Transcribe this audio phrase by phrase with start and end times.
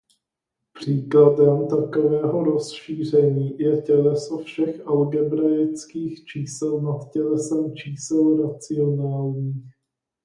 [0.79, 9.65] Příkladem takového rozšíření je těleso všech algebraických čísel nad tělesem čísel racionálních.